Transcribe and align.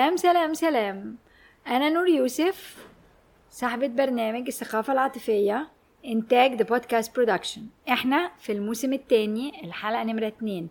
سلام 0.00 0.16
سلام 0.16 0.54
سلام. 0.54 1.16
أنا 1.66 1.90
نور 1.90 2.08
يوسف 2.08 2.86
صاحبة 3.50 3.86
برنامج 3.86 4.46
الثقافة 4.46 4.92
العاطفية 4.92 5.68
إنتاج 6.04 6.54
The 6.54 6.64
Podcast 6.64 7.16
Production 7.16 7.62
إحنا 7.88 8.30
في 8.38 8.52
الموسم 8.52 8.92
التاني 8.92 9.64
الحلقة 9.64 10.04
نمرة 10.04 10.26
اتنين. 10.26 10.68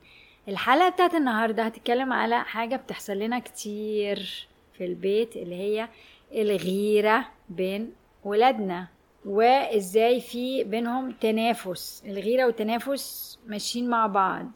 الحلقة 0.48 0.90
بتاعت 0.90 1.14
النهاردة 1.14 1.64
هتتكلم 1.64 2.14
على 2.14 2.44
حاجة 2.44 2.76
بتحصل 2.76 3.14
لنا 3.14 3.40
كتير 3.40 4.48
في 4.78 4.86
البيت 4.86 5.36
اللي 5.36 5.56
هي 5.56 5.90
الغيرة 6.32 7.26
بين 7.50 7.94
ولادنا 8.24 8.88
وإزاي 9.26 10.22
في 10.22 10.64
بينهم 10.64 11.12
تنافس. 11.12 12.04
الغيرة 12.06 12.46
والتنافس 12.46 13.40
ماشيين 13.48 13.90
مع 13.90 14.08
بعض. 14.08 14.48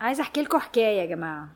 عايزة 0.00 0.22
أحكي 0.22 0.42
لكم 0.42 0.58
حكاية 0.58 1.00
يا 1.00 1.06
جماعة. 1.06 1.48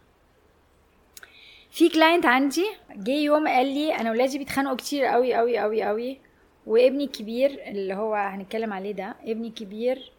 في 1.71 1.89
كلاينت 1.89 2.27
عندي 2.27 2.67
جه 2.97 3.11
يوم 3.11 3.49
قال 3.49 3.67
لي 3.67 3.95
أنا 3.95 4.11
ولادي 4.11 4.39
بيتخانقوا 4.39 4.77
كتير 4.77 5.05
قوي 5.05 5.35
قوي 5.35 5.59
قوي 5.59 5.83
قوي 5.83 6.19
وابني 6.67 7.05
الكبير 7.05 7.63
اللي 7.67 7.95
هو 7.95 8.15
هنتكلم 8.15 8.73
عليه 8.73 8.93
ده 8.93 9.15
ابني 9.25 9.49
الكبير 9.49 10.13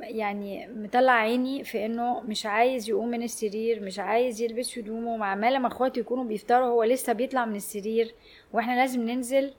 يعني 0.00 0.68
مطلع 0.68 1.12
عيني 1.12 1.64
في 1.64 1.86
إنه 1.86 2.20
مش 2.20 2.46
عايز 2.46 2.88
يقوم 2.88 3.08
من 3.08 3.22
السرير 3.22 3.80
مش 3.82 3.98
عايز 3.98 4.42
يلبس 4.42 4.78
هدومه 4.78 5.10
وعمال 5.20 5.52
لما 5.52 5.68
أخواته 5.68 5.98
يكونوا 5.98 6.24
بيفطروا 6.24 6.66
هو 6.66 6.84
لسه 6.84 7.12
بيطلع 7.12 7.44
من 7.44 7.56
السرير 7.56 8.14
وإحنا 8.52 8.72
لازم 8.72 9.02
ننزل 9.10 9.52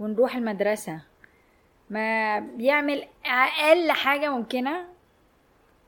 ونروح 0.00 0.36
المدرسة. 0.36 1.00
ما 1.90 2.38
بيعمل 2.40 3.04
أقل 3.26 3.90
حاجة 3.92 4.30
ممكنة 4.36 4.84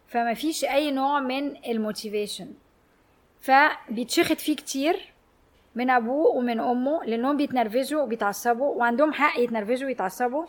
فما 0.07 0.35
فيش 0.35 0.65
أي 0.65 0.91
نوع 0.91 1.21
من 1.21 1.57
الموتيفيشن. 1.67 2.49
فبيتشخط 3.41 4.37
فيه 4.37 4.57
كتير 4.57 5.13
من 5.75 5.91
أبوه 5.91 6.27
ومن 6.27 6.61
أمه 6.61 7.05
لأنهم 7.05 7.37
بيتنرفزوا 7.37 8.03
وبيتعصبوا 8.03 8.75
وعندهم 8.75 9.13
حق 9.13 9.39
يتنرفزوا 9.39 9.87
ويتعصبوا. 9.87 10.45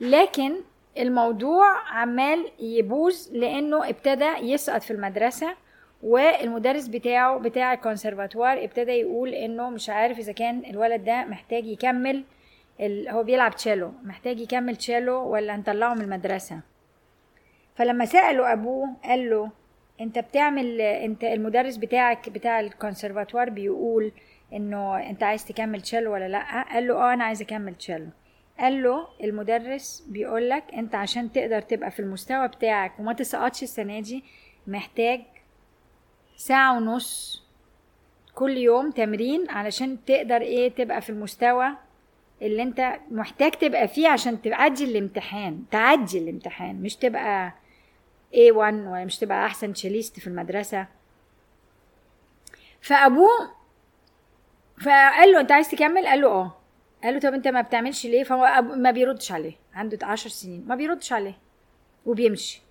لكن 0.00 0.54
الموضوع 0.98 1.78
عمال 1.90 2.50
يبوظ 2.60 3.28
لأنه 3.32 3.88
ابتدى 3.88 4.32
يسقط 4.40 4.82
في 4.82 4.90
المدرسة 4.90 5.54
والمدرس 6.02 6.86
بتاعه 6.88 7.38
بتاع 7.38 7.72
الكونسرفاتوار 7.72 8.64
ابتدى 8.64 8.92
يقول 8.92 9.28
إنه 9.28 9.70
مش 9.70 9.90
عارف 9.90 10.18
إذا 10.18 10.32
كان 10.32 10.62
الولد 10.70 11.04
ده 11.04 11.24
محتاج 11.24 11.66
يكمل 11.66 12.24
ال... 12.80 13.08
هو 13.08 13.22
بيلعب 13.22 13.54
تشيلو 13.56 13.92
محتاج 14.04 14.40
يكمل 14.40 14.76
تشيلو 14.76 15.28
ولا 15.28 15.56
نطلعه 15.56 15.94
من 15.94 16.00
المدرسة. 16.00 16.60
فلما 17.74 18.04
سأله 18.04 18.52
أبوه 18.52 18.88
قال 19.04 19.30
له 19.30 19.50
انت 20.00 20.18
بتعمل 20.18 20.80
انت 20.80 21.24
المدرس 21.24 21.76
بتاعك 21.76 22.28
بتاع 22.28 22.60
الكونسرفاتوار 22.60 23.50
بيقول 23.50 24.12
انه 24.52 24.96
انت 25.10 25.22
عايز 25.22 25.44
تكمل 25.44 25.80
تشيلو 25.80 26.12
ولا 26.12 26.28
لأ؟ 26.28 26.62
قال 26.72 26.86
له 26.88 26.94
آه 26.94 27.14
أنا 27.14 27.24
عايز 27.24 27.42
أكمل 27.42 27.74
تشيلو 27.74 28.06
قال 28.58 28.82
له 28.82 29.08
المدرس 29.24 30.06
بيقول 30.08 30.48
لك 30.50 30.64
انت 30.74 30.94
عشان 30.94 31.32
تقدر 31.32 31.60
تبقى 31.60 31.90
في 31.90 32.00
المستوى 32.00 32.48
بتاعك 32.48 33.00
وما 33.00 33.12
تسقطش 33.12 33.62
السنة 33.62 34.00
دي 34.00 34.24
محتاج 34.66 35.20
ساعة 36.36 36.76
ونص 36.76 37.42
كل 38.34 38.56
يوم 38.56 38.90
تمرين 38.90 39.50
علشان 39.50 40.04
تقدر 40.04 40.40
إيه 40.40 40.68
تبقى 40.68 41.00
في 41.00 41.10
المستوى 41.10 41.68
اللي 42.42 42.62
انت 42.62 42.92
محتاج 43.10 43.50
تبقى 43.52 43.88
فيه 43.88 44.08
عشان 44.08 44.42
تعدي 44.42 44.84
الامتحان 44.84 45.62
تعدي 45.70 46.18
الامتحان 46.18 46.82
مش 46.82 46.96
تبقى 46.96 47.52
A1 48.34 48.56
ولا 48.56 49.04
مش 49.04 49.18
تبقى 49.18 49.46
أحسن 49.46 49.72
تشيليست 49.72 50.20
في 50.20 50.26
المدرسة. 50.26 50.86
فأبوه 52.80 53.50
فقال 54.84 55.32
له 55.32 55.40
أنت 55.40 55.52
عايز 55.52 55.68
تكمل؟ 55.70 56.06
قال 56.06 56.20
له 56.20 56.28
آه. 56.28 56.56
قال 57.04 57.14
له 57.14 57.20
طب 57.20 57.34
أنت 57.34 57.48
ما 57.48 57.60
بتعملش 57.60 58.06
ليه؟ 58.06 58.24
فهو 58.24 58.62
ما 58.62 58.90
بيردش 58.90 59.32
عليه. 59.32 59.54
عنده 59.74 59.98
عشر 60.06 60.30
سنين. 60.30 60.64
ما 60.68 60.74
بيردش 60.74 61.12
عليه. 61.12 61.38
وبيمشي. 62.06 62.62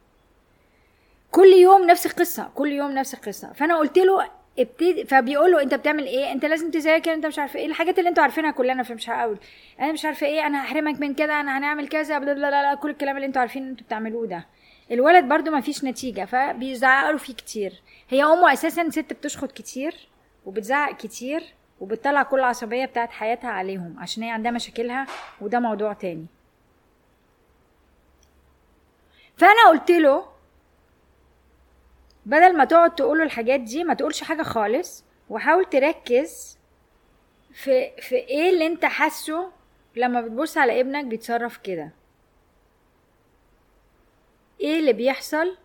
كل 1.31 1.47
يوم 1.47 1.85
نفس 1.87 2.05
القصة. 2.05 2.51
كل 2.55 2.71
يوم 2.71 2.91
نفس 2.91 3.13
القصة. 3.13 3.53
فأنا 3.53 3.77
قلت 3.77 3.97
له 3.97 4.29
ابتدي 4.59 5.05
فبيقول 5.05 5.51
له 5.51 5.61
أنت 5.61 5.73
بتعمل 5.73 6.05
إيه؟ 6.05 6.31
أنت 6.31 6.45
لازم 6.45 6.71
تذاكر 6.71 7.13
أنت 7.13 7.25
مش 7.25 7.39
عارفة 7.39 7.59
إيه. 7.59 7.65
الحاجات 7.65 7.99
اللي 7.99 8.09
أنتوا 8.09 8.23
عارفينها 8.23 8.51
كلنا 8.51 8.83
فمش 8.83 9.09
هقول 9.09 9.37
أنا 9.79 9.91
مش 9.91 10.05
عارفة 10.05 10.27
إيه 10.27 10.47
أنا 10.47 10.63
هحرمك 10.63 10.99
من 10.99 11.13
كده 11.13 11.39
أنا 11.39 11.57
هنعمل 11.57 11.87
كذا 11.87 12.19
كل 12.75 12.89
الكلام 12.89 13.15
اللي 13.15 13.25
أنتوا 13.27 13.41
عارفين 13.41 13.63
إن 13.63 13.69
أنتوا 13.69 13.85
بتعملوه 13.85 14.27
ده. 14.27 14.45
الولد 14.91 15.25
برضو 15.25 15.51
ما 15.51 15.61
فيش 15.61 15.83
نتيجة 15.83 16.25
فبيزعقوا 16.25 17.17
فيه 17.17 17.33
كتير. 17.33 17.81
هي 18.09 18.23
أمه 18.23 18.53
أساسا 18.53 18.89
ست 18.89 19.13
بتشخط 19.13 19.51
كتير 19.51 20.07
وبتزعق 20.45 20.97
كتير 20.97 21.43
وبتطلع 21.79 22.23
كل 22.23 22.39
العصبيه 22.39 22.85
بتاعت 22.85 23.09
حياتها 23.11 23.49
عليهم 23.49 23.95
عشان 23.99 24.23
هي 24.23 24.29
عندها 24.31 24.51
مشاكلها 24.51 25.07
وده 25.41 25.59
موضوع 25.59 25.93
تاني. 25.93 26.25
فأنا 29.37 29.69
قلت 29.69 29.91
له 29.91 30.25
بدل 32.25 32.57
ما 32.57 32.65
تقعد 32.65 32.95
تقوله 32.95 33.23
الحاجات 33.23 33.59
دي 33.59 33.83
ما 33.83 33.93
تقولش 33.93 34.23
حاجة 34.23 34.43
خالص 34.43 35.03
وحاول 35.29 35.65
تركز 35.65 36.57
في 37.53 37.91
في 38.01 38.15
إيه 38.15 38.49
اللي 38.49 38.65
أنت 38.67 38.85
حاسه 38.85 39.51
لما 39.95 40.21
بتبص 40.21 40.57
على 40.57 40.79
ابنك 40.81 41.05
بيتصرف 41.05 41.57
كده. 41.57 41.91
إيه 44.61 44.79
اللي 44.79 44.93
بيحصل 44.93 45.57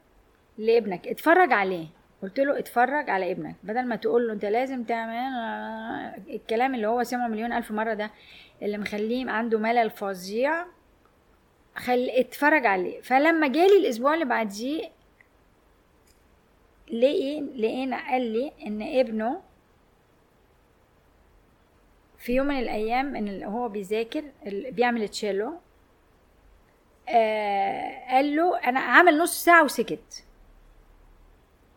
لابنك؟ 0.59 1.09
اتفرج 1.09 1.53
عليه. 1.53 1.87
قلت 2.23 2.41
له 2.41 2.59
اتفرج 2.59 3.11
على 3.11 3.31
ابنك. 3.33 3.55
بدل 3.63 3.87
ما 3.87 3.97
تقول 3.97 4.27
له 4.27 4.33
انت 4.33 4.45
لازم 4.45 4.85
تعمل 4.85 5.15
الكلام 6.31 6.75
اللي 6.75 6.87
هو 6.87 7.03
سمعه 7.03 7.29
مليون 7.29 7.53
ألف 7.53 7.71
مرة 7.71 7.95
ده 7.95 8.11
اللي 8.63 8.79
مخليه 8.79 9.31
عنده 9.31 9.59
ملل 9.59 9.91
فظيع 9.91 10.65
خل 11.77 12.09
اتفرج 12.11 12.67
عليه. 12.67 13.01
فلما 13.01 13.49
جالي 13.49 13.77
الأسبوع 13.77 14.15
اللي 14.15 14.25
بعديه 14.25 14.91
لقي 16.93 17.41
لقينا 17.41 18.11
قال 18.11 18.23
لي 18.23 18.53
إن 18.67 18.83
ابنه 18.83 19.41
في 22.19 22.33
يوم 22.33 22.47
من 22.47 22.59
الأيام 22.59 23.17
إن 23.17 23.43
هو 23.43 23.69
بيذاكر 23.69 24.25
بيعمل 24.47 25.09
تشيلو. 25.09 25.53
آه 27.11 28.11
قال 28.11 28.37
له 28.37 28.59
أنا 28.59 28.81
عمل 28.81 29.19
نص 29.19 29.45
ساعة 29.45 29.65
وسكت. 29.65 30.25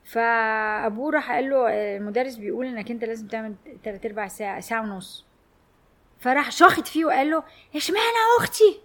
فأبوه 0.05 1.11
راح 1.11 1.31
قال 1.31 1.49
له 1.49 1.67
المدرس 1.69 2.35
بيقول 2.35 2.65
إنك 2.65 2.91
أنت 2.91 3.03
لازم 3.03 3.27
تعمل 3.27 3.55
تلات 3.83 4.05
أرباع 4.05 4.27
ساعة 4.27 4.59
ساعة 4.59 4.81
ونص. 4.81 5.25
فراح 6.19 6.51
شاخط 6.51 6.87
فيه 6.87 7.05
وقال 7.05 7.29
له 7.31 7.43
اشمعنى 7.75 8.03
أختي؟ 8.39 8.81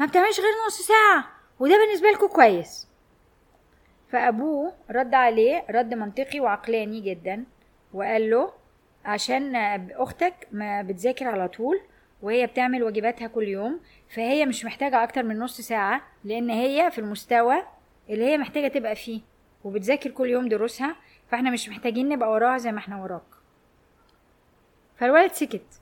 ما 0.00 0.06
بتعملش 0.06 0.40
غير 0.40 0.52
نص 0.66 0.80
ساعة 0.82 1.24
وده 1.60 1.74
بالنسبة 1.78 2.08
لكم 2.10 2.26
كويس. 2.26 2.88
فأبوه 4.12 4.72
رد 4.90 5.14
عليه 5.14 5.64
رد 5.70 5.94
منطقي 5.94 6.40
وعقلاني 6.40 7.00
جدا 7.00 7.44
وقال 7.94 8.30
له 8.30 8.52
عشان 9.04 9.56
أختك 9.92 10.48
ما 10.52 10.82
بتذاكر 10.82 11.28
على 11.28 11.48
طول 11.48 11.80
وهي 12.22 12.46
بتعمل 12.46 12.82
واجباتها 12.82 13.26
كل 13.28 13.48
يوم 13.48 13.80
فهي 14.14 14.46
مش 14.46 14.64
محتاجة 14.64 15.02
أكتر 15.02 15.22
من 15.22 15.38
نص 15.38 15.60
ساعة 15.60 16.02
لأن 16.24 16.50
هي 16.50 16.90
في 16.90 16.98
المستوى 16.98 17.56
اللي 18.10 18.24
هي 18.24 18.38
محتاجة 18.38 18.68
تبقى 18.68 18.96
فيه 18.96 19.20
وبتذاكر 19.64 20.10
كل 20.10 20.28
يوم 20.30 20.48
دروسها 20.48 20.96
فإحنا 21.30 21.50
مش 21.50 21.68
محتاجين 21.68 22.08
نبقى 22.08 22.30
وراها 22.30 22.58
زي 22.58 22.72
ما 22.72 22.78
إحنا 22.78 23.02
وراك. 23.02 23.22
فالولد 24.96 25.32
سكت. 25.32 25.80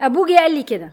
أبوه 0.00 0.26
جه 0.28 0.36
قال 0.36 0.54
لي 0.54 0.62
كده. 0.62 0.92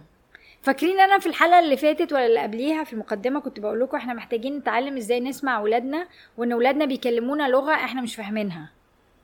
فاكرين 0.61 0.99
أنا 0.99 1.19
في 1.19 1.27
الحلقة 1.27 1.59
اللي 1.59 1.77
فاتت 1.77 2.13
ولا 2.13 2.25
اللي 2.25 2.39
قبليها 2.39 2.83
في 2.83 2.93
المقدمة 2.93 3.39
كنت 3.39 3.59
بقول 3.59 3.79
لكم 3.79 3.97
إحنا 3.97 4.13
محتاجين 4.13 4.57
نتعلم 4.57 4.97
إزاي 4.97 5.19
نسمع 5.19 5.57
اولادنا 5.57 6.07
وإن 6.37 6.51
اولادنا 6.51 6.85
بيكلمونا 6.85 7.47
لغة 7.47 7.73
إحنا 7.73 8.01
مش 8.01 8.15
فاهمينها. 8.15 8.71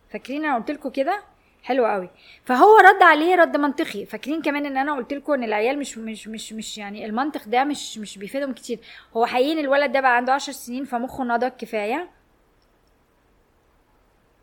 فاكرين 0.10 0.46
أنا 0.46 0.56
قلت 0.56 0.72
لكم 0.72 0.90
كده؟ 0.90 1.24
حلو 1.66 1.86
قوي. 1.86 2.10
فهو 2.44 2.78
رد 2.78 3.04
عليه 3.04 3.36
رد 3.36 3.58
منطقي. 3.58 4.06
فاكرين 4.06 4.42
كمان 4.42 4.66
إن 4.66 4.78
أنا 4.78 4.96
قلت 4.96 5.14
لكم 5.14 5.34
إن 5.34 5.44
العيال 5.44 5.80
مش 5.80 5.98
مش 5.98 6.28
مش 6.28 6.54
مش 6.54 6.78
يعني 6.78 7.06
المنطق 7.06 7.48
ده 7.48 7.64
مش 7.64 7.98
مش 7.98 8.18
بيفيدهم 8.18 8.54
كتير. 8.54 8.80
هو 9.18 9.26
حقيقي 9.26 9.60
الولد 9.62 9.92
ده 9.92 10.00
بقى 10.02 10.16
عنده 10.18 10.34
عشر 10.34 10.52
سنين 10.52 10.84
فمخه 10.86 11.24
نضج 11.24 11.52
كفاية. 11.58 12.10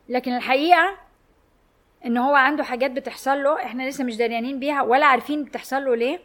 لكن 0.08 0.32
الحقيقة 0.36 0.96
إن 2.06 2.16
هو 2.16 2.34
عنده 2.34 2.64
حاجات 2.64 2.90
بتحصل 2.90 3.42
له 3.42 3.62
إحنا 3.62 3.88
لسه 3.88 4.04
مش 4.04 4.16
داريانين 4.16 4.58
بيها 4.58 4.82
ولا 4.82 5.06
عارفين 5.06 5.44
بتحصل 5.44 5.84
له 5.84 5.96
ليه. 5.96 6.20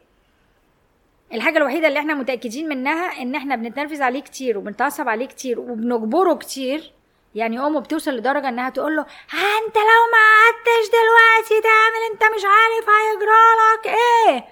الحاجة 1.34 1.58
الوحيدة 1.58 1.88
اللي 1.88 2.00
إحنا 2.00 2.14
متأكدين 2.14 2.70
منها 2.70 3.22
إن 3.22 3.36
إحنا 3.36 3.56
بنتنرفز 3.56 4.02
عليه 4.02 4.22
كتير 4.22 4.58
وبنتعصب 4.58 5.10
عليه 5.10 5.26
كتير 5.26 5.60
وبنجبره 5.60 6.34
كتير 6.34 6.92
يعني 7.36 7.60
امه 7.60 7.80
بتوصل 7.80 8.12
لدرجة 8.12 8.50
إنها 8.50 8.70
تقول 8.70 8.96
له 8.96 9.02
أنت 9.34 9.76
لو 9.76 10.02
ما 10.14 10.24
قعدتش 10.28 10.90
دلوقتي 10.92 11.62
تعمل 11.64 12.12
أنت 12.12 12.24
مش 12.24 12.44
عارف 12.46 12.90
هيجرالك 12.90 14.00
إيه. 14.00 14.46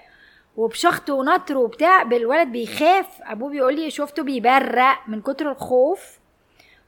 وبشخط 0.56 1.10
ونطر 1.10 1.56
وبتاع 1.56 2.02
بالولد 2.02 2.48
بيخاف. 2.48 3.06
أبوه 3.22 3.50
بيقول 3.50 3.76
لي 3.76 3.90
شفته 3.90 4.22
بيبرق 4.22 4.98
من 5.08 5.22
كتر 5.22 5.50
الخوف. 5.50 6.00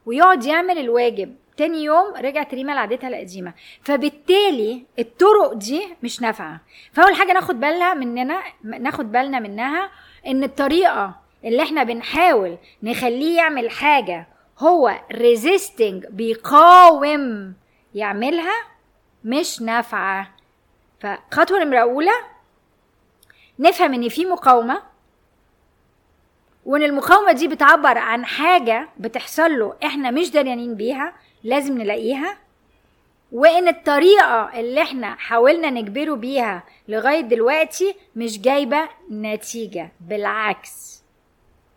ويقعد 0.05 0.45
يعمل 0.45 0.77
الواجب. 0.77 1.35
تاني 1.57 1.83
يوم 1.83 2.13
رجعت 2.17 2.53
ريما 2.53 2.71
لعادتها 2.71 3.07
القديمة. 3.07 3.53
فبالتالي 3.83 4.85
الطرق 4.99 5.53
دي 5.53 5.95
مش 6.03 6.21
نافعة. 6.21 6.61
فأول 6.93 7.15
حاجة 7.15 7.33
ناخد 7.33 7.59
بالنا 7.59 7.93
مننا 7.93 8.43
ناخد 8.63 9.11
بالنا 9.11 9.39
منها 9.39 9.91
إن 10.27 10.43
الطريقة 10.43 11.15
اللي 11.45 11.63
إحنا 11.63 11.83
بنحاول 11.83 12.57
نخليه 12.83 13.37
يعمل 13.37 13.71
حاجة 13.71 14.27
هو 14.59 14.99
ريزيستنج 15.11 16.05
بيقاوم 16.05 17.53
يعملها 17.95 18.53
مش 19.23 19.61
نافعة. 19.61 20.31
فخطوة 20.99 21.63
نمرة 21.63 21.79
أولى 21.79 22.11
نفهم 23.59 23.93
إن 23.93 24.09
في 24.09 24.25
مقاومة 24.25 24.81
وإن 26.65 26.83
المقاومة 26.83 27.31
دي 27.31 27.47
بتعبر 27.47 27.97
عن 27.97 28.25
حاجة 28.25 28.89
بتحصل 28.97 29.59
له 29.59 29.75
إحنا 29.85 30.11
مش 30.11 30.31
دريانين 30.31 30.75
بيها 30.75 31.13
لازم 31.43 31.77
نلاقيها. 31.77 32.37
وإن 33.31 33.67
الطريقة 33.67 34.59
اللي 34.59 34.81
إحنا 34.81 35.15
حاولنا 35.15 35.69
نجبره 35.69 36.13
بيها 36.15 36.63
لغاية 36.87 37.21
دلوقتي 37.21 37.95
مش 38.15 38.41
جايبة 38.41 38.89
نتيجة 39.11 39.91
بالعكس 40.01 41.03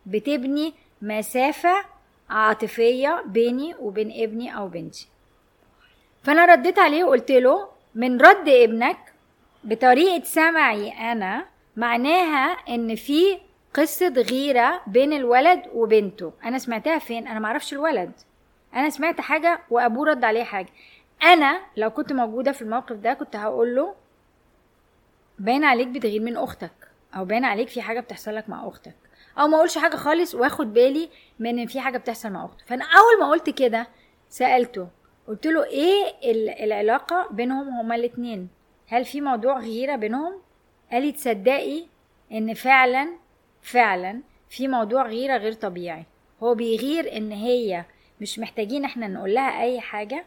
بتبني 0.07 0.75
مسافة 1.03 1.85
عاطفية 2.33 3.23
بيني 3.27 3.75
وبين 3.75 4.23
ابني 4.23 4.57
أو 4.57 4.69
بنتي. 4.69 5.09
فأنا 6.23 6.45
رديت 6.45 6.79
عليه 6.79 7.05
وقلت 7.05 7.31
له 7.31 7.69
من 7.95 8.21
رد 8.21 8.49
ابنك 8.49 8.97
بطريقة 9.65 10.25
سمعي 10.25 11.13
أنا 11.13 11.45
معناها 11.77 12.47
إن 12.69 12.95
في 12.95 13.39
قصة 13.75 14.09
غيرة 14.09 14.81
بين 14.87 15.13
الولد 15.13 15.63
وبنته. 15.75 16.33
أنا 16.45 16.59
سمعتها 16.59 16.99
فين؟ 16.99 17.27
أنا 17.29 17.39
معرفش 17.41 17.73
الولد. 17.73 18.13
أنا 18.75 18.91
سمعت 18.91 19.21
حاجة 19.21 19.61
وأبوه 19.71 20.07
رد 20.09 20.25
عليه 20.25 20.45
حاجة. 20.45 20.69
أنا 21.23 21.61
لو 21.77 21.91
كنت 21.91 22.13
موجودة 22.13 22.53
في 22.53 22.63
الموقف 22.63 22.97
ده 22.97 23.15
كنت 23.15 23.37
هقول 23.37 23.77
له 23.77 23.95
باين 25.39 25.65
عليك 25.65 25.89
بتغير 25.89 26.21
من 26.21 26.37
أختك 26.37 26.73
أو 27.17 27.25
باين 27.25 27.45
عليك 27.45 27.69
في 27.69 27.83
حاجة 27.83 28.01
بتحصل 28.01 28.35
لك 28.37 28.49
مع 28.49 28.69
أختك. 28.69 28.95
أو 29.39 29.47
ما 29.49 29.57
أقولش 29.57 29.79
حاجة 29.79 29.97
خالص 29.97 30.35
وآخد 30.35 30.73
بالي 30.75 31.09
من 31.39 31.59
إن 31.59 31.67
في 31.67 31.81
حاجة 31.81 31.99
بتحصل 31.99 32.31
مع 32.31 32.45
أخته 32.45 32.65
فأنا 32.67 32.85
أول 32.85 33.21
ما 33.21 33.31
قلت 33.31 33.51
كده 33.51 33.87
سألته 34.29 34.89
قلت 35.29 35.47
له 35.47 35.65
إيه 35.65 36.05
العلاقة 36.65 37.29
بينهم 37.31 37.69
هما 37.69 37.95
الاتنين؟ 37.95 38.49
هل 38.89 39.05
في 39.05 39.21
موضوع 39.21 39.59
غيرة 39.59 39.97
بينهم؟ 39.97 40.33
قال 40.93 41.03
لي 41.03 41.13
تصدقي 41.13 41.85
إن 42.33 42.55
فعلا 42.55 43.09
فعلا 43.63 44.21
في 44.51 44.69
موضوع 44.69 45.07
غيرة 45.07 45.37
غير 45.37 45.53
طبيعي. 45.53 46.05
هو 46.43 46.55
بيغير 46.55 47.17
إن 47.17 47.33
هي 47.33 47.85
مش 48.21 48.39
محتاجين 48.39 48.85
إحنا 48.85 49.09
نقول 49.09 49.35
لها 49.35 49.63
أي 49.63 49.81
حاجة 49.81 50.25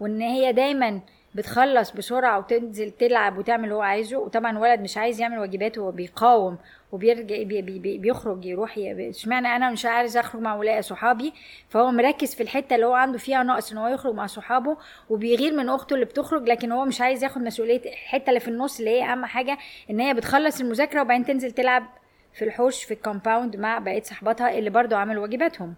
وإن 0.00 0.20
هي 0.20 0.52
دايما 0.52 1.00
بتخلص 1.34 1.90
بسرعة 1.90 2.38
وتنزل 2.38 2.90
تلعب 2.90 3.38
وتعمل 3.38 3.64
اللي 3.64 3.74
هو 3.74 3.82
عايزه. 3.82 4.16
وطبعا 4.18 4.50
الولد 4.50 4.80
مش 4.80 4.96
عايز 4.96 5.20
يعمل 5.20 5.38
واجباته 5.38 5.80
هو 5.80 5.90
بيقاوم 5.90 6.58
وبيرجع 6.92 7.42
بي 7.42 7.62
بي 7.62 7.98
بيخرج 7.98 8.44
يروح 8.44 8.74
اشمعنى 8.78 9.56
أنا 9.56 9.70
مش 9.70 9.86
عايز 9.86 10.16
أخرج 10.16 10.42
مع 10.42 10.54
ولاء 10.54 10.80
صحابي؟ 10.80 11.32
فهو 11.68 11.90
مركز 11.90 12.34
في 12.34 12.42
الحتة 12.42 12.74
اللي 12.74 12.86
هو 12.86 12.94
عنده 12.94 13.18
فيها 13.18 13.42
نقص 13.42 13.72
إن 13.72 13.78
هو 13.78 13.88
يخرج 13.88 14.14
مع 14.14 14.26
صحابه 14.26 14.76
وبيغير 15.10 15.54
من 15.54 15.68
أخته 15.68 15.94
اللي 15.94 16.04
بتخرج 16.04 16.48
لكن 16.48 16.72
هو 16.72 16.84
مش 16.84 17.00
عايز 17.00 17.24
ياخد 17.24 17.42
مسؤولية 17.42 17.82
الحتة 17.84 18.28
اللي 18.28 18.40
في 18.40 18.48
النص 18.48 18.78
اللي 18.78 18.90
هي 18.90 19.12
أهم 19.12 19.24
حاجة 19.24 19.58
إن 19.90 20.00
هي 20.00 20.14
بتخلص 20.14 20.60
المذاكرة 20.60 21.00
وبعدين 21.02 21.24
تنزل 21.26 21.50
تلعب 21.50 21.86
في 22.34 22.44
الحوش 22.44 22.84
في 22.84 22.94
ال 22.94 23.01
compound 23.01 23.56
مع 23.56 23.78
بقية 23.78 24.02
صحباتها 24.02 24.58
اللي 24.58 24.70
برضو 24.70 24.96
عملوا 24.96 25.22
واجباتهم. 25.22 25.74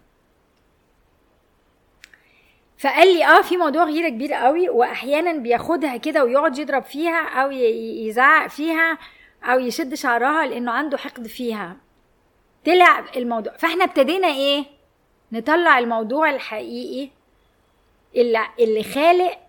فقال 2.77 3.13
لي 3.13 3.25
آه 3.25 3.41
في 3.41 3.57
موضوع 3.57 3.83
غيرة 3.83 4.09
كبير 4.09 4.33
قوي 4.33 4.69
واحيانا 4.69 5.33
بياخدها 5.33 5.97
كده 5.97 6.23
ويقعد 6.23 6.57
يضرب 6.57 6.83
فيها 6.83 7.29
أو 7.29 7.51
يزعق 7.51 8.47
فيها 8.47 8.97
أو 9.43 9.59
يشد 9.59 9.93
شعرها 9.93 10.45
لأنه 10.45 10.71
عنده 10.71 10.97
حقد 10.97 11.27
فيها. 11.27 11.77
طلع 12.65 13.05
الموضوع. 13.15 13.53
فإحنا 13.57 13.83
ابتدينا 13.83 14.27
إيه؟ 14.27 14.65
نطلع 15.31 15.79
الموضوع 15.79 16.29
الحقيقي 16.29 17.09
اللي, 18.15 18.47
اللي 18.59 18.83
خالق 18.83 19.39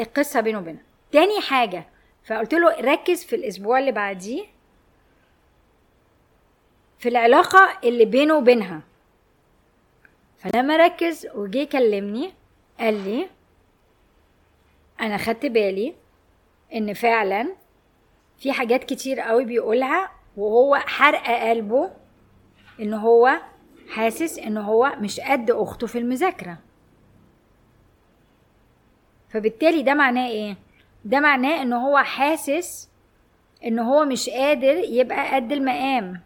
القصة 0.00 0.40
بينه 0.40 0.58
وبينها 0.58 0.82
تاني 1.12 1.40
حاجة 1.40 1.88
فقلت 2.24 2.54
له 2.54 2.80
ركز 2.80 3.24
في 3.24 3.36
الأسبوع 3.36 3.78
اللي 3.78 3.92
بعديه 3.92 4.44
في 6.98 7.08
العلاقة 7.08 7.78
اللي 7.84 8.04
بينه 8.04 8.36
وبينها. 8.36 8.80
فلما 10.38 10.76
ركز 10.76 11.26
وجي 11.34 11.66
كلمني 11.66 12.32
قال 12.80 12.94
لي 13.04 13.28
أنا 15.00 15.16
خدت 15.16 15.46
بالي 15.46 15.94
إن 16.74 16.94
فعلا 16.94 17.54
في 18.38 18.52
حاجات 18.52 18.84
كتير 18.84 19.20
قوي 19.20 19.44
بيقولها 19.44 20.10
وهو 20.36 20.74
حرق 20.76 21.48
قلبه 21.48 21.90
إن 22.80 22.94
هو 22.94 23.40
حاسس 23.88 24.38
إن 24.38 24.56
هو 24.56 24.92
مش 25.00 25.20
قد 25.20 25.50
أخته 25.50 25.86
في 25.86 25.98
المذاكرة. 25.98 26.58
فبالتالي 29.28 29.82
ده 29.82 29.94
معناه 29.94 30.28
إيه؟ 30.28 30.56
ده 31.04 31.20
معناه 31.20 31.62
إن 31.62 31.72
هو 31.72 31.98
حاسس 31.98 32.88
إن 33.64 33.78
هو 33.78 34.04
مش 34.04 34.28
قادر 34.30 34.76
يبقى 34.76 35.34
قد 35.34 35.52
المقام. 35.52 36.20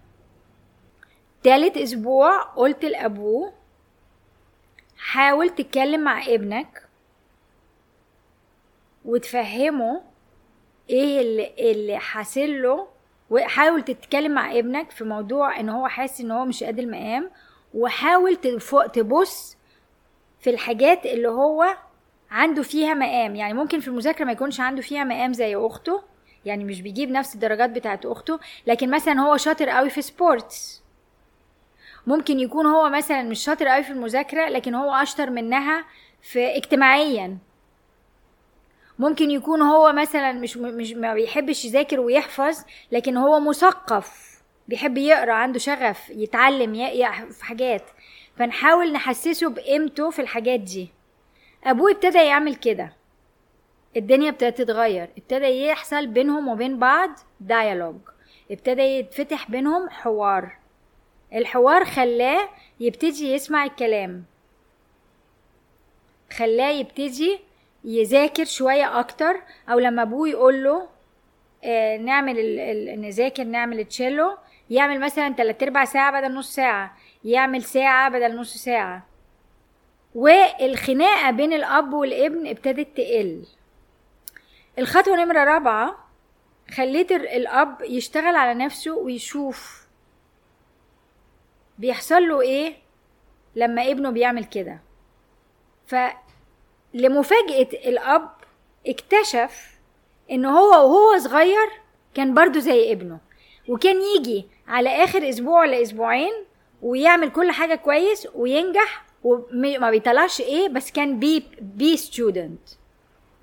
تالت 1.43 1.77
أسبوع 1.77 2.43
قلت 2.43 2.85
لأبوه 2.85 3.53
حاول 4.99 5.51
تتكلم 5.51 6.05
مع 6.05 6.23
ابنك 6.27 6.89
وتفهمه 9.05 10.03
إيه 10.91 11.21
اللي, 11.21 11.53
اللي 11.73 11.99
حاصل 11.99 12.63
له؟ 12.63 12.89
وحاول 13.31 13.83
تتكلم 13.83 14.33
مع 14.33 14.59
ابنك 14.59 14.91
في 14.91 15.05
موضوع 15.05 15.61
ان 15.61 15.69
هو 15.69 15.89
حاسس 15.89 16.21
ان 16.21 16.31
هو 16.31 16.45
مش 16.45 16.65
قد 16.65 16.79
المقام 16.79 17.31
وحاول 17.75 18.37
تبص 18.93 19.57
في 20.41 20.51
الحاجات 20.51 21.07
اللي 21.07 21.29
هو 21.29 21.77
عنده 22.31 22.63
فيها 22.63 22.95
مقام. 22.95 23.37
يعني 23.37 23.55
ممكن 23.55 23.81
في 23.81 23.89
المذاكرة 23.89 24.25
ما 24.25 24.33
يكونش 24.33 24.61
عنده 24.61 24.83
فيها 24.83 25.05
مقام 25.05 25.33
زي 25.33 25.57
اخته 25.57 26.03
يعني 26.45 26.65
مش 26.65 26.81
بيجيب 26.81 27.11
نفس 27.11 27.35
الدرجات 27.35 27.71
بتاعت 27.71 28.07
اخته 28.07 28.39
لكن 28.67 28.91
مثلا 28.91 29.21
هو 29.21 29.37
شاطر 29.37 29.69
قوي 29.69 29.91
في 29.91 30.03
سبورتس 30.03 30.83
ممكن 32.07 32.41
يكون 32.41 32.67
هو 32.67 32.91
مثلا 32.91 33.23
مش 33.23 33.45
شاطر 33.45 33.69
قوي 33.69 33.83
في 33.83 33.91
المذاكرة 33.91 34.49
لكن 34.49 34.75
هو 34.75 34.93
اشطر 34.93 35.31
منها 35.31 35.85
في 36.23 36.57
اجتماعيا. 36.57 37.39
ممكن 38.99 39.31
يكون 39.31 39.63
هو 39.63 39.93
مثلا 39.93 40.33
مش 40.33 40.57
مش 40.57 40.93
ما 40.93 41.15
بيحبش 41.15 41.65
يذاكر 41.65 42.01
ويحفظ 42.01 42.65
لكن 42.93 43.17
هو 43.17 43.41
مثقف 43.41 44.33
بيحب 44.69 44.99
يقرأ 44.99 45.33
عنده 45.33 45.59
شغف 45.59 46.11
يتعلم 46.11 46.75
في 47.31 47.45
حاجات. 47.45 47.83
فنحاول 48.37 48.93
نحسسه 48.93 49.51
بقيمته 49.51 50.11
في 50.11 50.23
الحاجات 50.23 50.61
دي. 50.61 50.89
أبوه 51.65 51.91
ابتدى 51.91 52.19
يعمل 52.19 52.55
كده. 52.55 52.93
الدنيا 53.97 54.31
ابتدت 54.31 54.59
تتغير. 54.59 55.09
ابتدى 55.19 55.67
يحصل 55.67 56.07
بينهم 56.07 56.49
وبين 56.49 56.79
بعض 56.79 57.11
ديالوج 57.41 57.97
ابتدى 58.51 58.83
يتفتح 58.83 59.51
بينهم 59.51 59.91
حوار. 59.91 60.57
الحوار 61.33 61.85
خلاه 61.85 62.49
يبتدي 62.81 63.33
يسمع 63.33 63.65
الكلام. 63.65 64.25
خلاه 66.33 66.71
يبتدي 66.71 67.41
يذاكر 67.85 68.45
شوية 68.45 69.01
أكتر 69.01 69.43
أو 69.69 69.79
لما 69.79 70.03
أبوه 70.03 70.29
يقول 70.29 70.65
له 70.65 70.89
آه 71.65 71.97
نعمل 71.97 72.39
ال 72.39 72.61
ال 72.61 73.01
نذاكر 73.01 73.45
نعمل 73.45 73.81
التشيلو 73.81 74.37
يعمل 74.71 75.01
مثلا 75.01 75.29
تلات 75.35 75.63
أرباع 75.63 75.85
ساعة 75.85 76.21
بدل 76.21 76.35
نص 76.35 76.55
ساعة 76.55 76.97
يعمل 77.25 77.63
ساعة 77.63 78.09
بدل 78.09 78.37
نص 78.37 78.57
ساعة. 78.57 79.07
والخناقة 80.15 81.31
بين 81.31 81.53
الأب 81.53 81.93
والابن 81.93 82.47
ابتدت 82.47 82.97
تقل. 82.97 83.47
الخطوة 84.79 85.17
نمرة 85.25 85.45
رابعة 85.45 86.09
خليت 86.71 87.13
الأب 87.13 87.77
يشتغل 87.83 88.37
على 88.37 88.65
نفسه 88.65 88.97
ويشوف 88.97 89.87
بيحصل 91.79 92.29
له 92.29 92.41
إيه 92.41 92.75
لما 93.57 93.91
ابنه 93.91 94.11
بيعمل 94.11 94.45
كده. 94.45 94.79
لمفاجأة 96.95 97.69
الأب 97.89 98.31
اكتشف 98.87 99.73
إن 100.31 100.45
هو 100.45 100.71
وهو 100.71 101.19
صغير 101.19 101.69
كان 102.15 102.35
برضو 102.35 102.59
زي 102.59 102.93
ابنه 102.93 103.19
وكان 103.69 103.97
يجي 104.17 104.47
على 104.69 104.89
آخر 104.89 105.29
أسبوع 105.29 105.61
ولا 105.61 105.83
أسبوعين 105.83 106.33
ويعمل 106.83 107.31
كل 107.31 107.51
حاجة 107.51 107.75
كويس 107.75 108.29
وينجح 108.35 109.05
وما 109.25 109.91
بيطلعش 109.91 110.41
A 110.41 110.69
بس 110.69 110.91
كان 110.93 111.19
B 111.19 111.43
B 111.61 111.97
student 111.97 112.69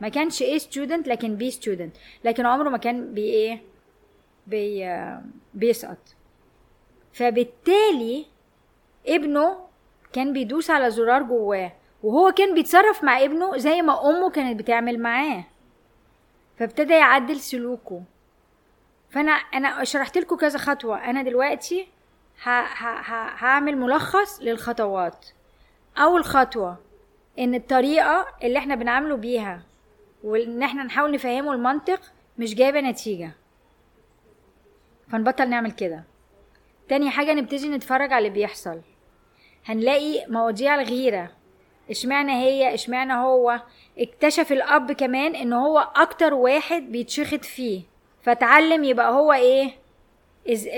ما 0.01 0.09
كانش 0.09 0.41
A 0.41 0.57
student 0.57 1.07
لكن 1.07 1.35
B 1.35 1.51
student 1.51 1.95
لكن 2.23 2.45
عمره 2.45 2.69
ما 2.69 2.77
كان 2.77 3.13
بي 3.13 3.21
إيه 3.23 3.61
بي 4.47 4.89
بيسقط. 5.53 5.97
فبالتالي 7.13 8.25
ابنه 9.07 9.57
كان 10.13 10.33
بيدوس 10.33 10.69
على 10.69 10.91
زرار 10.91 11.23
جواه. 11.23 11.71
وهو 12.03 12.31
كان 12.31 12.53
بيتصرف 12.53 13.03
مع 13.03 13.23
ابنه 13.23 13.57
زي 13.57 13.81
ما 13.81 14.09
أمه 14.09 14.29
كانت 14.29 14.59
بتعمل 14.59 14.99
معاه. 14.99 15.43
فابتدى 16.59 16.93
يعدل 16.93 17.39
سلوكه. 17.39 18.03
فأنا 19.09 19.31
أنا 19.31 19.83
شرحت 19.83 20.17
لكم 20.17 20.35
كذا 20.35 20.59
خطوة. 20.59 21.09
أنا 21.09 21.21
دلوقتي 21.23 21.87
ه... 22.43 22.49
ه... 22.49 22.99
ه... 22.99 23.35
هعمل 23.37 23.77
ملخص 23.77 24.41
للخطوات. 24.41 25.25
أول 25.97 26.25
خطوة 26.25 26.77
إن 27.39 27.55
الطريقة 27.55 28.27
اللي 28.43 28.59
إحنا 28.59 28.75
بنعامله 28.75 29.15
بيها 29.15 29.63
وإن 30.23 30.63
إحنا 30.63 30.83
نحاول 30.83 31.11
نفهمه 31.11 31.53
المنطق 31.53 32.01
مش 32.37 32.55
جايبة 32.55 32.81
نتيجة. 32.81 33.31
فنبطل 35.11 35.49
نعمل 35.49 35.71
كده. 35.71 36.03
تاني 36.89 37.09
حاجة 37.09 37.33
نبتدي 37.33 37.69
نتفرج 37.69 38.13
على 38.13 38.27
اللي 38.27 38.39
بيحصل. 38.39 38.81
هنلاقي 39.65 40.25
مواضيع 40.27 40.75
الغيرة. 40.81 41.31
اشمعنى 41.89 42.31
هي 42.31 42.73
اشمعنى 42.73 43.13
هو؟ 43.13 43.61
اكتشف 43.99 44.51
الأب 44.51 44.91
كمان 44.91 45.35
إن 45.35 45.53
هو 45.53 45.87
أكتر 45.95 46.33
واحد 46.33 46.81
بيتشخط 46.91 47.45
فيه. 47.45 47.81
فتعلم 48.21 48.83
يبقى 48.83 49.11
هو 49.11 49.33
إيه؟ 49.33 49.71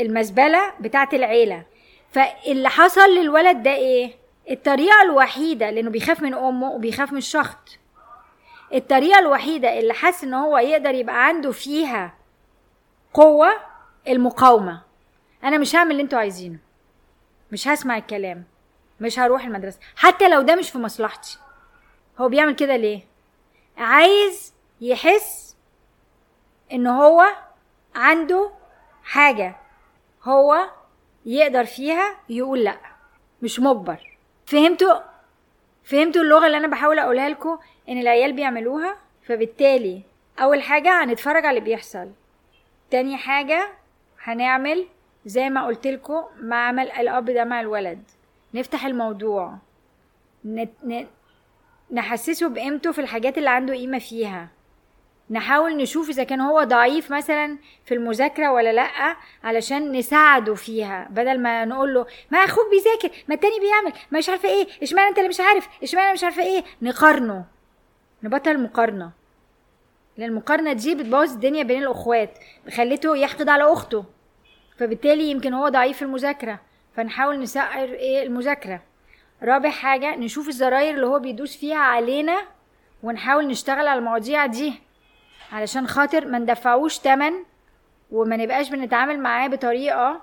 المزبلة 0.01 0.74
بتاعت 0.80 1.13
العيلة. 1.13 1.63
فاللي 2.12 2.70
حصل 2.70 3.10
للولد 3.10 3.63
ده 3.63 3.74
إيه؟ 3.75 4.12
الطريقة 4.51 5.01
الوحيدة 5.03 5.70
لأنه 5.70 5.89
بيخاف 5.89 6.22
من 6.22 6.34
أمه 6.34 6.72
وبيخاف 6.72 7.12
من 7.12 7.18
الشخط. 7.18 7.77
الطريقة 8.74 9.20
الوحيدة 9.20 9.80
اللي 9.80 9.94
حس 9.94 10.24
إن 10.24 10.34
هو 10.34 10.58
يقدر 10.58 10.94
يبقى 10.96 11.27
عنده 11.27 11.51
فيها 11.51 12.13
قوة 13.13 13.50
المقاومة. 14.08 14.82
أنا 15.44 15.58
مش 15.58 15.75
هعمل 15.75 15.91
اللي 15.91 16.03
أنتوا 16.03 16.20
عايزينه. 16.20 16.58
مش 17.51 17.68
هسمع 17.68 17.98
الكلام. 17.98 18.44
مش 19.01 19.20
هروح 19.20 19.46
المدرسة. 19.46 19.79
حتى 19.96 20.29
لو 20.29 20.41
ده 20.41 20.55
مش 20.55 20.70
في 20.70 20.77
مصلحتي. 20.77 21.38
هو 22.20 22.29
بيعمل 22.29 22.55
كده 22.55 22.75
ليه؟ 22.75 23.01
عايز 23.77 24.53
يحس 24.81 25.55
إن 26.74 26.88
هو 26.88 27.25
عنده 27.96 28.51
حاجة 29.03 29.55
هو 30.24 30.70
يقدر 31.25 31.65
فيها 31.65 32.15
يقول 32.29 32.63
لأ. 32.63 32.77
مش 33.41 33.60
مجبر. 33.60 34.17
فهمتوا؟ 34.46 35.00
فهمتوا 35.84 36.22
اللغة 36.22 36.46
اللي 36.46 36.58
أنا 36.58 36.67
بحاول 36.67 37.00
أقولها 37.00 37.29
لكم 37.29 37.60
إن 37.89 37.98
العيال 37.98 38.34
بيعملوها؟ 38.34 38.98
فبالتالي 39.27 40.01
أول 40.39 40.62
حاجة 40.62 41.03
هنتفرج 41.03 41.46
على 41.46 41.50
اللي 41.58 41.70
بيحصل. 41.70 42.12
تاني 42.91 43.17
حاجة 43.17 43.70
هنعمل 44.24 44.88
زي 45.25 45.50
ما 45.50 45.65
قلت 45.65 45.88
لكم 45.88 46.24
مع 46.39 46.67
عمل 46.67 46.91
الأب 46.91 47.25
ده 47.29 47.43
مع 47.43 47.62
الولد. 47.62 48.03
نفتح 48.53 48.86
الموضوع. 48.86 49.58
نت... 50.46 50.70
ن... 50.84 51.05
نحسسه 51.91 52.50
بقيمته 52.50 52.91
في 52.91 53.01
الحاجات 53.01 53.38
اللي 53.38 53.50
عنده 53.50 53.74
قيمة 53.74 54.00
فيها. 54.00 54.48
نحاول 55.31 55.77
نشوف 55.77 56.10
إذا 56.10 56.24
كان 56.24 56.41
هو 56.41 56.63
ضعيف 56.63 57.12
مثلا 57.12 57.58
في 57.86 57.93
المذاكرة 57.93 58.51
ولا 58.51 58.74
لأ 58.74 59.15
علشان 59.43 59.91
نساعده 59.91 60.55
فيها 60.55 61.08
بدل 61.12 61.39
ما 61.39 61.65
نقول 61.65 61.93
له 61.93 62.05
ما 62.31 62.38
أخوك 62.38 62.65
بيذاكر 62.72 63.24
ما 63.27 63.36
التاني 63.36 63.60
بيعمل 63.60 63.93
ما 64.12 64.17
مش 64.20 64.29
عارفة 64.29 64.50
إيه 64.50 64.67
إشمعنى 64.84 65.10
أنت 65.10 65.17
اللي 65.17 65.29
مش 65.29 65.39
عارف 65.39 65.67
إشمعنى 65.84 66.13
مش 66.13 66.24
عارفة 66.24 66.43
إيه. 66.43 66.63
نقارنه. 66.81 67.46
نبطل 68.24 68.51
المقارنه 68.51 69.12
لأن 70.17 70.29
المقارنة 70.29 70.74
دي 70.74 70.96
بتبوظ 70.96 71.31
الدنيا 71.31 71.63
بين 71.63 71.84
الأخوات 71.84 72.38
خليته 72.75 73.17
يحقد 73.17 73.50
على 73.50 73.63
أخته. 73.63 74.05
فبالتالي 74.77 75.24
يمكن 75.31 75.53
هو 75.53 75.70
ضعيف 75.70 75.98
في 75.98 76.01
المذاكرة. 76.01 76.60
فنحاول 76.95 77.39
نسعر 77.39 77.83
إيه 77.89 78.24
المذاكرة. 78.24 78.81
رابع 79.43 79.69
حاجة 79.69 80.15
نشوف 80.15 80.48
الزراير 80.48 80.95
اللي 80.95 81.05
هو 81.05 81.19
بيدوس 81.19 81.57
فيها 81.57 81.77
علينا 81.77 82.41
ونحاول 83.03 83.48
نشتغل 83.48 83.88
على 83.88 84.00
المواضيع 84.00 84.45
دي 84.45 84.74
علشان 85.51 85.88
خاطر 85.88 86.27
ما 86.27 86.39
ندفعوش 86.39 87.00
تمن 87.00 87.33
وما 88.12 88.38
نبقاش 88.38 88.69
بنتعامل 88.69 89.19
معاه 89.19 89.48
بطريقة 89.48 90.21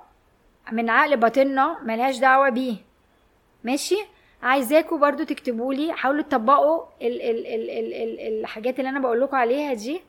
من 0.72 0.90
عقل 0.90 1.16
باطننا 1.16 1.78
ملهاش 1.82 2.18
دعوة 2.18 2.48
بيه. 2.48 2.76
ماشي؟ 3.64 3.96
عايزاكم 4.42 5.00
برضو 5.00 5.25
تكتبوا 5.25 5.75
لي 5.75 5.92
حاولوا 5.92 6.22
تطبقوا 6.22 6.84
ال 7.02 7.22
ال 7.22 7.46
ال 7.46 7.70
ال 7.70 7.94
ال 7.94 8.40
الحاجات 8.40 8.78
اللي 8.78 8.90
أنا 8.90 9.00
بقول 9.00 9.20
لكم 9.20 9.37
عليها 9.37 9.75
دي. 9.75 10.00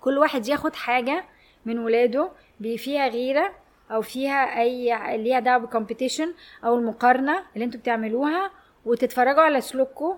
كل 0.00 0.18
واحد 0.18 0.48
ياخد 0.48 0.74
حاجة 0.74 1.24
من 1.66 1.78
ولاده 1.78 2.30
فيها 2.76 3.08
غيرة. 3.08 3.54
أو 3.92 4.02
فيها 4.02 4.60
أي 4.60 5.18
ليها 5.18 5.40
دعوة 5.40 5.58
بالكومبيتيشن 5.58 6.34
أو 6.64 6.74
المقارنة 6.78 7.42
اللي 7.54 7.64
أنتوا 7.64 7.80
بتعملوها 7.80 8.50
وتتفرجوا 8.84 9.42
على 9.42 9.60
سلوككم 9.60 10.14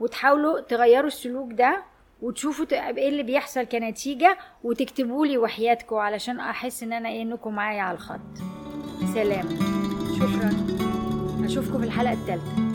وتحاولوا 0.00 0.60
تغيروا 0.60 1.06
السلوك 1.06 1.52
ده 1.52 1.82
وتشوفوا 2.22 2.66
إيه 2.72 3.08
اللي 3.08 3.22
بيحصل 3.22 3.62
كنتيجة 3.62 4.38
وتكتبوا 4.64 5.26
لي 5.26 5.38
وحياتكم 5.38 5.96
علشان 5.96 6.40
أحس 6.40 6.82
إن 6.82 6.92
أنا 6.92 7.08
إيه 7.08 7.22
إنكم 7.22 7.54
معايا 7.54 7.82
على 7.82 7.94
الخط. 7.94 8.20
سلام. 9.14 9.48
شكرا. 10.18 10.50
أشوفكم 11.44 11.78
في 11.78 11.84
الحلقة 11.84 12.12
الثالثة 12.12 12.67